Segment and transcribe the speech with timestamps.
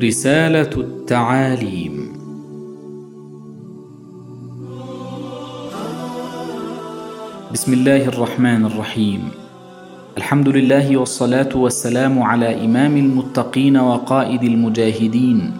[0.00, 1.94] رسالة التعاليم.
[7.52, 9.22] بسم الله الرحمن الرحيم.
[10.16, 15.52] الحمد لله والصلاة والسلام على إمام المتقين وقائد المجاهدين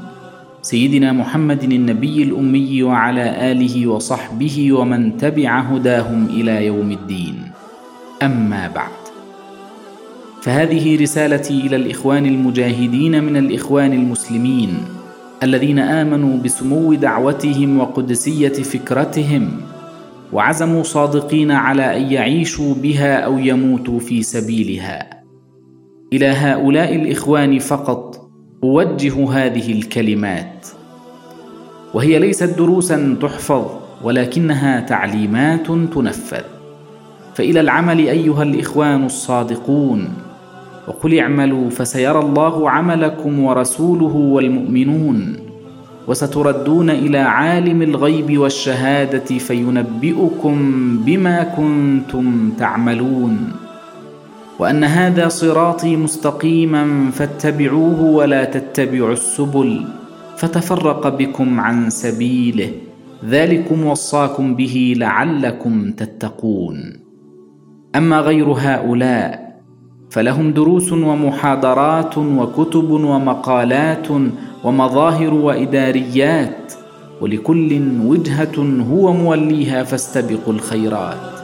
[0.62, 7.36] سيدنا محمد النبي الأمي وعلى آله وصحبه ومن تبع هداهم إلى يوم الدين.
[8.22, 8.99] أما بعد.
[10.42, 14.78] فهذه رسالتي إلى الإخوان المجاهدين من الإخوان المسلمين
[15.42, 19.60] الذين آمنوا بسمو دعوتهم وقدسية فكرتهم
[20.32, 25.10] وعزموا صادقين على أن يعيشوا بها أو يموتوا في سبيلها.
[26.12, 28.30] إلى هؤلاء الإخوان فقط
[28.64, 30.66] أوجه هذه الكلمات.
[31.94, 33.66] وهي ليست دروسا تحفظ
[34.02, 36.44] ولكنها تعليمات تنفذ.
[37.34, 40.08] فإلى العمل أيها الإخوان الصادقون
[40.90, 45.36] وقل اعملوا فسيرى الله عملكم ورسوله والمؤمنون
[46.08, 50.56] وستردون إلى عالم الغيب والشهادة فينبئكم
[51.06, 53.52] بما كنتم تعملون
[54.58, 59.84] وأن هذا صراطي مستقيما فاتبعوه ولا تتبعوا السبل
[60.36, 62.70] فتفرق بكم عن سبيله
[63.24, 66.92] ذلكم وصاكم به لعلكم تتقون
[67.96, 69.49] أما غير هؤلاء
[70.10, 74.06] فلهم دروس ومحاضرات وكتب ومقالات
[74.64, 76.72] ومظاهر وإداريات
[77.20, 81.39] ولكل وجهة هو موليها فاستبقوا الخيرات.